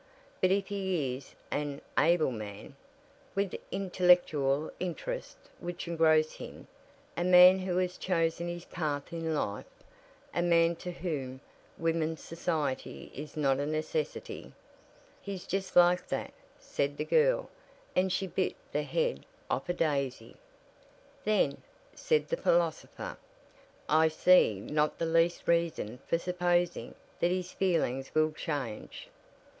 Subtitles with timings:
[0.41, 2.75] But if he is an able man,
[3.35, 6.65] with intellectual interests which engross him
[7.15, 9.67] a man who has chosen his path in life
[10.33, 11.39] a man to whom
[11.77, 14.53] women's society is not a necessity"
[15.21, 17.51] "He's just like that," said the girl,
[17.95, 20.35] and she bit the head off a daisy.
[21.25, 21.61] "Then,"
[21.93, 23.19] said the philosopher,
[23.87, 29.07] "I see not the least reason for supposing that his feelings will change."